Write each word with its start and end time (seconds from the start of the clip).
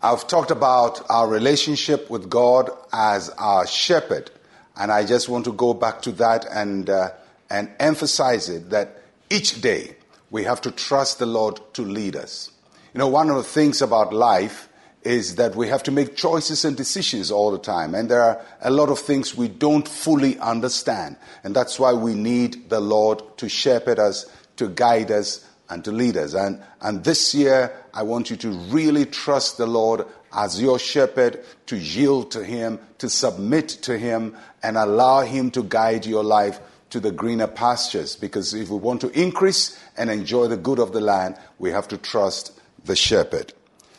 I've 0.00 0.28
talked 0.28 0.52
about 0.52 1.04
our 1.10 1.26
relationship 1.26 2.08
with 2.08 2.30
God 2.30 2.70
as 2.92 3.30
our 3.30 3.66
shepherd, 3.66 4.30
and 4.76 4.92
I 4.92 5.04
just 5.04 5.28
want 5.28 5.44
to 5.46 5.52
go 5.52 5.74
back 5.74 6.02
to 6.02 6.12
that 6.12 6.46
and, 6.46 6.88
uh, 6.88 7.10
and 7.50 7.68
emphasize 7.80 8.48
it 8.48 8.70
that 8.70 9.02
each 9.28 9.60
day 9.60 9.96
we 10.30 10.44
have 10.44 10.60
to 10.60 10.70
trust 10.70 11.18
the 11.18 11.26
Lord 11.26 11.58
to 11.74 11.82
lead 11.82 12.14
us. 12.14 12.52
You 12.94 12.98
know, 12.98 13.08
one 13.08 13.28
of 13.28 13.36
the 13.36 13.42
things 13.42 13.82
about 13.82 14.12
life 14.12 14.68
is 15.02 15.34
that 15.34 15.56
we 15.56 15.66
have 15.66 15.82
to 15.84 15.90
make 15.90 16.14
choices 16.14 16.64
and 16.64 16.76
decisions 16.76 17.32
all 17.32 17.50
the 17.50 17.58
time. 17.58 17.94
And 17.94 18.08
there 18.08 18.22
are 18.22 18.40
a 18.60 18.70
lot 18.70 18.90
of 18.90 19.00
things 19.00 19.34
we 19.34 19.48
don't 19.48 19.88
fully 19.88 20.38
understand. 20.38 21.16
And 21.42 21.56
that's 21.56 21.78
why 21.80 21.92
we 21.92 22.14
need 22.14 22.70
the 22.70 22.80
Lord 22.80 23.22
to 23.38 23.48
shepherd 23.48 23.98
us, 23.98 24.26
to 24.56 24.68
guide 24.68 25.10
us, 25.10 25.44
and 25.70 25.84
to 25.84 25.92
leaders. 25.92 26.34
And, 26.34 26.62
and 26.80 27.04
this 27.04 27.34
year, 27.34 27.72
I 27.92 28.02
want 28.02 28.30
you 28.30 28.36
to 28.36 28.50
really 28.50 29.04
trust 29.04 29.58
the 29.58 29.66
Lord 29.66 30.06
as 30.32 30.60
your 30.60 30.78
shepherd, 30.78 31.44
to 31.66 31.76
yield 31.76 32.30
to 32.32 32.44
Him, 32.44 32.78
to 32.98 33.08
submit 33.08 33.68
to 33.82 33.98
Him, 33.98 34.36
and 34.62 34.76
allow 34.76 35.22
Him 35.22 35.50
to 35.52 35.62
guide 35.62 36.06
your 36.06 36.24
life 36.24 36.60
to 36.90 37.00
the 37.00 37.12
greener 37.12 37.46
pastures. 37.46 38.16
Because 38.16 38.54
if 38.54 38.68
we 38.68 38.76
want 38.76 39.00
to 39.02 39.20
increase 39.20 39.78
and 39.96 40.10
enjoy 40.10 40.48
the 40.48 40.56
good 40.56 40.78
of 40.78 40.92
the 40.92 41.00
land, 41.00 41.36
we 41.58 41.70
have 41.70 41.88
to 41.88 41.98
trust 41.98 42.58
the 42.84 42.96
shepherd. 42.96 43.52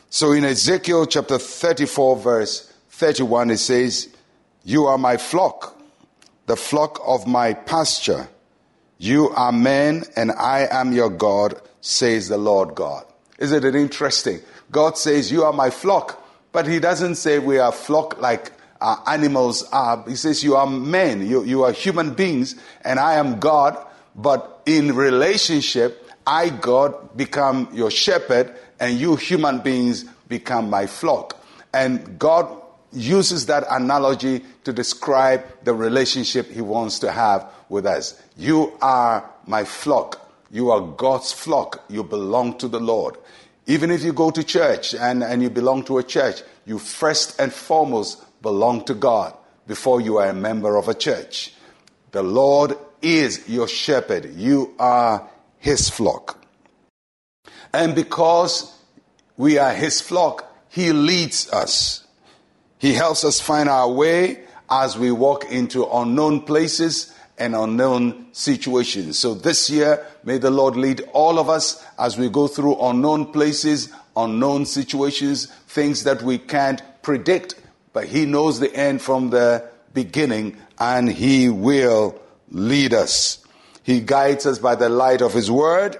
So 0.10 0.32
in 0.32 0.44
Ezekiel 0.44 1.06
chapter 1.06 1.38
34, 1.38 2.18
verse 2.18 2.74
31, 2.90 3.52
it 3.52 3.58
says, 3.58 4.10
You 4.64 4.86
are 4.86 4.98
my 4.98 5.18
flock, 5.18 5.80
the 6.48 6.56
flock 6.56 7.00
of 7.06 7.28
my 7.28 7.54
pasture. 7.54 8.28
You 9.02 9.30
are 9.30 9.54
men, 9.54 10.04
and 10.18 10.30
I 10.30 10.68
am 10.70 10.92
your 10.92 11.10
God, 11.10 11.60
says 11.80 12.28
the 12.28 12.38
Lord 12.38 12.76
God. 12.76 13.06
Isn't 13.38 13.64
it 13.64 13.74
interesting? 13.74 14.42
God 14.72 14.98
says, 14.98 15.32
You 15.32 15.46
are 15.46 15.54
my 15.54 15.70
flock, 15.70 16.22
but 16.52 16.68
He 16.68 16.80
doesn't 16.80 17.16
say 17.16 17.40
we 17.40 17.60
are 17.60 17.72
flock 17.72 18.20
like 18.20 18.52
animals 19.08 19.64
are. 19.72 20.04
He 20.06 20.18
says, 20.18 20.44
You 20.44 20.58
are 20.58 20.68
men, 20.68 21.26
you, 21.26 21.46
you 21.46 21.64
are 21.64 21.72
human 21.72 22.14
beings, 22.14 22.56
and 22.84 23.00
I 23.00 23.14
am 23.14 23.40
God, 23.40 23.78
but 24.18 24.62
in 24.66 24.94
relationship, 24.94 26.06
I, 26.28 26.50
God, 26.50 27.16
become 27.16 27.70
your 27.72 27.92
shepherd, 27.92 28.54
and 28.82 29.00
you 29.00 29.16
human 29.16 29.60
beings 29.60 30.04
become 30.28 30.70
my 30.70 30.88
flock. 30.88 31.42
And 31.74 32.20
God 32.20 32.62
uses 32.92 33.46
that 33.48 33.64
analogy 33.70 34.44
to 34.64 34.74
describe 34.74 35.44
the 35.64 35.74
relationship 35.74 36.50
he 36.50 36.62
wants 36.62 37.00
to 37.00 37.12
have 37.12 37.50
with 37.70 37.86
us. 37.86 38.22
You 38.38 38.74
are 38.82 39.30
my 39.46 39.64
flock. 39.64 40.30
You 40.52 40.72
are 40.72 40.82
God's 40.82 41.32
flock. 41.32 41.84
You 41.90 42.04
belong 42.04 42.58
to 42.60 42.68
the 42.68 42.80
Lord. 42.80 43.18
Even 43.68 43.92
if 43.92 44.04
you 44.04 44.14
go 44.14 44.32
to 44.32 44.44
church 44.44 44.96
and, 44.96 45.24
and 45.24 45.44
you 45.44 45.50
belong 45.50 45.84
to 45.86 46.00
a 46.00 46.04
church, 46.04 46.42
you 46.66 46.80
first 46.80 47.40
and 47.40 47.54
foremost 47.54 48.24
belong 48.42 48.86
to 48.86 48.96
God 48.96 49.36
before 49.68 50.02
you 50.02 50.18
are 50.18 50.30
a 50.30 50.34
member 50.34 50.76
of 50.76 50.88
a 50.88 50.96
church. 50.96 51.54
The 52.12 52.24
Lord 52.24 52.76
is 53.02 53.48
your 53.48 53.68
shepherd. 53.68 54.34
You 54.34 54.74
are 54.80 55.30
his 55.60 55.90
flock. 55.90 56.44
And 57.72 57.94
because 57.94 58.76
we 59.40 59.58
are 59.58 59.74
his 59.74 60.02
flock. 60.02 60.54
He 60.68 60.92
leads 60.92 61.50
us. 61.52 62.06
He 62.80 62.94
helps 62.94 63.26
us 63.26 63.40
find 63.42 63.70
our 63.70 63.92
way 63.92 64.40
as 64.70 64.98
we 64.98 65.12
walk 65.12 65.52
into 65.52 65.86
unknown 65.86 66.42
places 66.42 67.14
and 67.38 67.54
unknown 67.56 68.28
situations. 68.32 69.20
So 69.20 69.34
this 69.34 69.70
year, 69.70 70.06
may 70.24 70.38
the 70.38 70.50
Lord 70.50 70.76
lead 70.76 71.02
all 71.14 71.40
of 71.40 71.50
us 71.50 71.86
as 71.98 72.18
we 72.18 72.30
go 72.30 72.48
through 72.48 72.80
unknown 72.80 73.34
places, 73.34 73.92
unknown 74.16 74.66
situations, 74.66 75.48
things 75.68 76.06
that 76.06 76.22
we 76.22 76.38
can't 76.38 76.82
predict, 77.02 77.56
but 77.92 78.06
He 78.06 78.26
knows 78.26 78.60
the 78.60 78.74
end 78.74 79.02
from 79.02 79.30
the 79.30 79.70
beginning 79.94 80.58
and 80.80 81.10
He 81.10 81.50
will 81.50 82.20
lead 82.50 82.94
us. 82.94 83.46
He 83.84 84.00
guides 84.00 84.46
us 84.46 84.60
by 84.60 84.76
the 84.76 84.90
light 84.90 85.22
of 85.22 85.34
His 85.34 85.52
word 85.52 85.98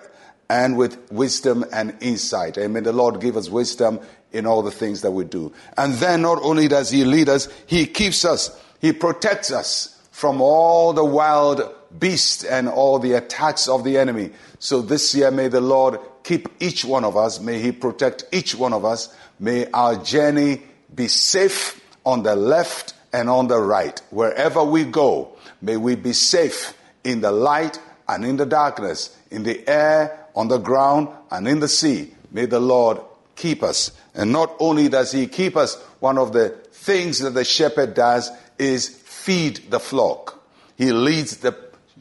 and 0.50 0.78
with 0.78 1.12
wisdom 1.12 1.66
and 1.72 1.96
insight. 2.02 2.58
Amen. 2.58 2.84
The 2.84 2.94
Lord 2.94 3.22
give 3.22 3.38
us 3.38 3.50
wisdom 3.50 4.00
in 4.32 4.46
all 4.46 4.62
the 4.62 4.72
things 4.72 5.02
that 5.02 5.12
we 5.12 5.24
do. 5.24 5.52
And 5.78 5.94
then 5.96 6.22
not 6.22 6.42
only 6.42 6.68
does 6.68 6.90
He 6.90 7.04
lead 7.04 7.30
us, 7.30 7.48
He 7.66 7.86
keeps 7.86 8.26
us, 8.26 8.60
He 8.80 8.94
protects 8.94 9.52
us 9.52 10.00
from 10.12 10.42
all 10.42 10.94
the 10.94 11.06
wild 11.06 11.74
beasts 11.98 12.44
and 12.44 12.68
all 12.68 13.00
the 13.00 13.14
attacks 13.14 13.68
of 13.68 13.84
the 13.84 13.98
enemy. 13.98 14.32
So 14.60 14.82
this 14.82 15.16
year, 15.16 15.32
may 15.32 15.48
the 15.48 15.62
Lord 15.62 16.00
keep 16.24 16.50
each 16.60 16.86
one 16.86 17.04
of 17.04 17.18
us. 17.18 17.40
May 17.40 17.60
He 17.60 17.72
protect 17.72 18.26
each 18.32 18.56
one 18.56 18.74
of 18.74 18.86
us. 18.86 19.16
May 19.40 19.70
our 19.72 19.96
journey 19.96 20.62
be 20.94 21.08
safe 21.08 21.82
on 22.06 22.24
the 22.24 22.36
left 22.36 22.94
and 23.14 23.30
on 23.30 23.48
the 23.48 23.60
right. 23.60 24.00
Wherever 24.10 24.64
we 24.64 24.84
go, 24.84 25.36
may 25.62 25.78
we 25.78 25.96
be 25.96 26.14
safe 26.14 26.78
in 27.04 27.22
the 27.22 27.32
light 27.32 27.80
and 28.08 28.26
in 28.26 28.38
the 28.38 28.46
darkness, 28.46 29.16
in 29.32 29.44
the 29.44 29.68
air 29.68 30.28
on 30.36 30.48
the 30.48 30.58
ground 30.58 31.10
and 31.32 31.48
in 31.48 31.60
the 31.60 31.68
sea. 31.68 32.14
May 32.32 32.46
the 32.46 32.60
Lord 32.60 33.00
keep 33.40 33.64
us. 33.64 33.92
And 34.14 34.32
not 34.32 34.56
only 34.60 34.90
does 34.90 35.12
He 35.12 35.26
keep 35.28 35.56
us, 35.58 35.76
one 36.00 36.18
of 36.18 36.34
the 36.34 36.50
things 36.72 37.20
that 37.20 37.32
the 37.32 37.46
shepherd 37.46 37.94
does 37.94 38.30
is 38.58 38.90
feed 38.90 39.72
the 39.72 39.80
flock. 39.80 40.44
He 40.78 40.92
leads 40.92 41.38
the 41.38 41.56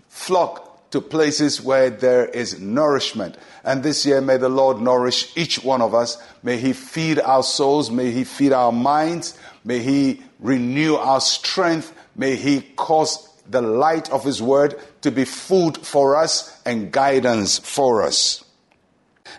flock 0.09 0.91
to 0.91 1.01
places 1.01 1.63
where 1.63 1.91
there 1.91 2.27
is 2.27 2.61
nourishment. 2.61 3.37
And 3.63 3.83
this 3.83 4.07
year, 4.07 4.21
may 4.21 4.39
the 4.39 4.49
Lord 4.49 4.81
nourish 4.81 5.37
each 5.37 5.63
one 5.63 5.83
of 5.83 5.95
us. 5.95 6.17
May 6.43 6.57
He 6.57 6.73
feed 6.73 7.21
our 7.21 7.43
souls. 7.43 7.91
May 7.91 8.11
He 8.11 8.25
feed 8.25 8.53
our 8.53 8.73
minds. 8.73 9.39
May 9.65 9.81
He 9.81 10.23
renew 10.41 10.97
our 10.97 11.21
strength. 11.21 11.93
May 12.17 12.37
He 12.37 12.63
cause 12.77 13.29
the 13.49 13.63
light 13.63 14.11
of 14.11 14.25
His 14.25 14.43
Word 14.43 14.81
to 15.03 15.11
be 15.11 15.25
food 15.25 15.77
for 15.79 16.17
us 16.17 16.61
and 16.65 16.91
guidance 16.91 17.59
for 17.59 18.03
us. 18.03 18.45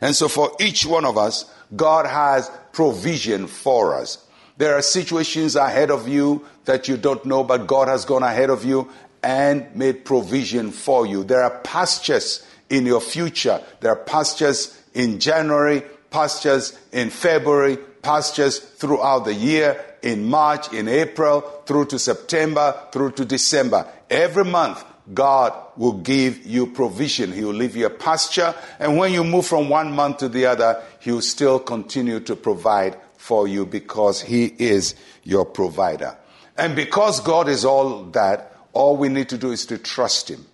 And 0.01 0.15
so, 0.15 0.27
for 0.27 0.51
each 0.59 0.85
one 0.85 1.05
of 1.05 1.17
us, 1.17 1.51
God 1.75 2.05
has 2.05 2.51
provision 2.71 3.47
for 3.47 3.95
us. 3.95 4.25
There 4.57 4.75
are 4.75 4.81
situations 4.81 5.55
ahead 5.55 5.89
of 5.89 6.07
you 6.07 6.45
that 6.65 6.87
you 6.87 6.97
don't 6.97 7.25
know, 7.25 7.43
but 7.43 7.67
God 7.67 7.87
has 7.87 8.05
gone 8.05 8.23
ahead 8.23 8.49
of 8.49 8.65
you 8.65 8.89
and 9.23 9.73
made 9.75 10.05
provision 10.05 10.71
for 10.71 11.05
you. 11.05 11.23
There 11.23 11.43
are 11.43 11.59
pastures 11.59 12.45
in 12.69 12.85
your 12.85 13.01
future. 13.01 13.61
There 13.79 13.91
are 13.91 14.03
pastures 14.03 14.81
in 14.93 15.19
January, 15.19 15.83
pastures 16.11 16.77
in 16.91 17.09
February, 17.09 17.77
pastures 18.01 18.59
throughout 18.59 19.25
the 19.25 19.33
year, 19.33 19.83
in 20.01 20.25
March, 20.25 20.71
in 20.73 20.87
April, 20.87 21.41
through 21.65 21.85
to 21.85 21.99
September, 21.99 22.75
through 22.91 23.11
to 23.11 23.25
December. 23.25 23.87
Every 24.09 24.45
month, 24.45 24.83
God 25.13 25.53
will 25.77 25.93
give 25.93 26.45
you 26.45 26.67
provision. 26.67 27.31
He 27.31 27.43
will 27.43 27.53
leave 27.53 27.75
you 27.75 27.85
a 27.85 27.89
pasture. 27.89 28.53
And 28.79 28.97
when 28.97 29.13
you 29.13 29.23
move 29.23 29.45
from 29.45 29.69
one 29.69 29.91
month 29.91 30.17
to 30.17 30.29
the 30.29 30.45
other, 30.45 30.83
He 30.99 31.11
will 31.11 31.21
still 31.21 31.59
continue 31.59 32.19
to 32.21 32.35
provide 32.35 32.97
for 33.17 33.47
you 33.47 33.65
because 33.65 34.21
He 34.21 34.45
is 34.45 34.95
your 35.23 35.45
provider. 35.45 36.17
And 36.57 36.75
because 36.75 37.21
God 37.21 37.47
is 37.47 37.65
all 37.65 38.03
that, 38.11 38.55
all 38.73 38.97
we 38.97 39.09
need 39.09 39.29
to 39.29 39.37
do 39.37 39.51
is 39.51 39.65
to 39.67 39.77
trust 39.77 40.29
Him. 40.29 40.45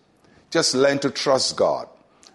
Just 0.52 0.76
learn 0.76 1.00
to 1.00 1.10
trust 1.10 1.58
God. 1.58 1.88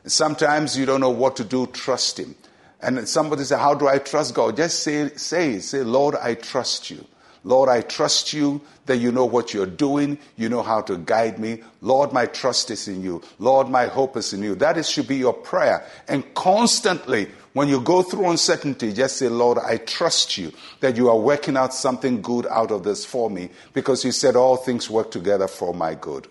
Sometimes 0.05 0.79
you 0.79 0.87
don't 0.87 1.01
know 1.01 1.11
what 1.11 1.37
to 1.37 1.45
do, 1.45 1.67
trust 1.69 2.19
Him. 2.19 2.35
And 2.83 3.09
somebody 3.09 3.45
say, 3.45 3.59
How 3.59 3.75
do 3.75 3.89
I 3.89 3.99
trust 3.99 4.35
God? 4.35 4.57
Just 4.57 4.83
say, 4.83 5.09
say, 5.11 5.59
say, 5.61 5.83
Lord, 5.83 6.17
I 6.17 6.35
trust 6.35 6.91
you. 6.91 7.05
Lord, 7.43 7.69
I 7.69 7.81
trust 7.81 8.33
you 8.33 8.61
that 8.87 8.99
you 8.99 9.13
know 9.13 9.25
what 9.25 9.55
you're 9.55 9.67
doing. 9.67 10.19
You 10.37 10.49
know 10.49 10.63
how 10.63 10.83
to 10.83 10.99
guide 10.99 11.39
me. 11.39 11.63
Lord, 11.81 12.13
my 12.13 12.27
trust 12.27 12.71
is 12.71 12.87
in 12.87 13.03
you. 13.03 13.23
Lord, 13.39 13.69
my 13.69 13.87
hope 13.87 14.17
is 14.17 14.33
in 14.33 14.43
you. 14.43 14.55
That 14.57 14.77
is, 14.77 14.91
should 14.91 15.09
be 15.09 15.17
your 15.17 15.33
prayer. 15.33 15.87
And 16.09 16.35
constantly, 16.35 17.29
when 17.53 17.69
you 17.69 17.81
go 17.81 18.03
through 18.03 18.31
uncertainty, 18.31 18.93
just 18.93 19.17
say, 19.17 19.29
Lord, 19.29 19.59
I 19.59 19.79
trust 19.79 20.37
you 20.37 20.53
that 20.81 20.97
you 20.97 21.09
are 21.09 21.19
working 21.19 21.57
out 21.57 21.73
something 21.73 22.21
good 22.21 22.47
out 22.47 22.71
of 22.71 22.85
this 22.85 23.05
for 23.05 23.31
me 23.31 23.51
because 23.73 24.05
you 24.05 24.13
said 24.13 24.37
all 24.37 24.57
things 24.57 24.91
work 24.91 25.11
together 25.11 25.49
for 25.49 25.73
my 25.73 25.95
good. 25.95 26.29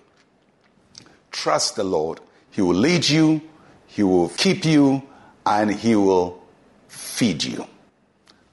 Trust 1.31 1.75
the 1.75 1.83
Lord. 1.83 2.19
He 2.51 2.61
will 2.61 2.75
lead 2.75 3.07
you, 3.07 3.41
He 3.87 4.03
will 4.03 4.29
keep 4.29 4.63
you, 4.65 5.03
and 5.45 5.71
He 5.71 5.95
will 5.95 6.41
feed 6.87 7.43
you. 7.43 7.67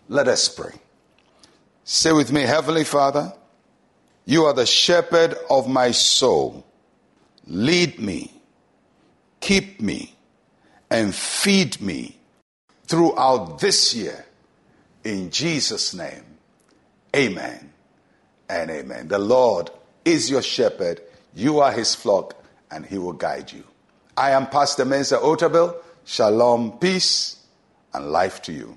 Let 0.08 0.28
us 0.28 0.48
pray. 0.48 0.72
Say 1.88 2.10
with 2.10 2.32
me, 2.32 2.42
Heavenly 2.42 2.82
Father, 2.82 3.32
you 4.24 4.44
are 4.46 4.52
the 4.52 4.66
shepherd 4.66 5.36
of 5.48 5.68
my 5.68 5.92
soul. 5.92 6.66
Lead 7.46 8.00
me, 8.00 8.42
keep 9.38 9.80
me, 9.80 10.16
and 10.90 11.14
feed 11.14 11.80
me 11.80 12.16
throughout 12.88 13.60
this 13.60 13.94
year. 13.94 14.26
In 15.04 15.30
Jesus' 15.30 15.94
name, 15.94 16.24
amen 17.14 17.72
and 18.48 18.68
amen. 18.68 19.06
The 19.06 19.20
Lord 19.20 19.70
is 20.04 20.28
your 20.28 20.42
shepherd. 20.42 21.00
You 21.36 21.60
are 21.60 21.70
his 21.70 21.94
flock, 21.94 22.34
and 22.68 22.84
he 22.84 22.98
will 22.98 23.12
guide 23.12 23.52
you. 23.52 23.62
I 24.16 24.30
am 24.32 24.48
Pastor 24.48 24.84
Mensa 24.84 25.18
Otabil. 25.18 25.72
Shalom, 26.04 26.78
peace, 26.78 27.36
and 27.94 28.10
life 28.10 28.42
to 28.42 28.52
you. 28.52 28.76